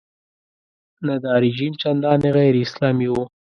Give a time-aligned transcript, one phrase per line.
[1.07, 3.15] نه دا رژیم چندانې غیراسلامي و.